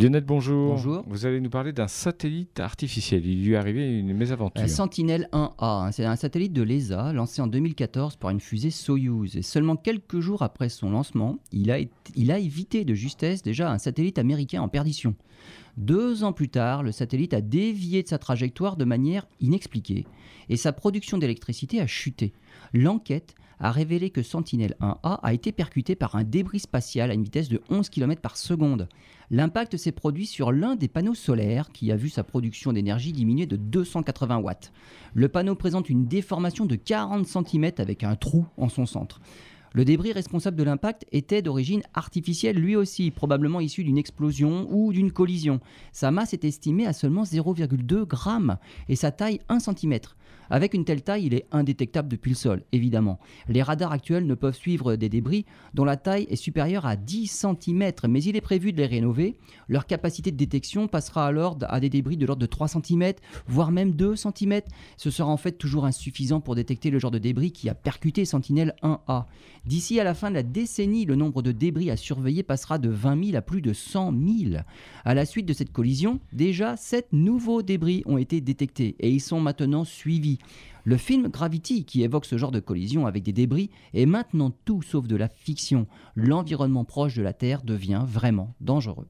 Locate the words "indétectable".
51.52-52.08